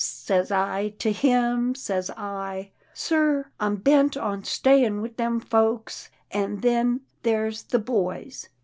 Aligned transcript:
"Says 0.03 0.49
I 0.49 0.95
to 0.97 1.11
him, 1.11 1.75
says 1.75 2.09
I,' 2.17 2.71
Sir, 2.95 3.51
I'm 3.59 3.75
bent 3.75 4.17
on 4.17 4.43
stayin' 4.43 4.99
with 4.99 5.17
them 5.17 5.39
folks, 5.39 6.09
an' 6.31 6.61
then 6.61 7.01
there's 7.21 7.61
the 7.65 7.77
boys.' 7.77 8.49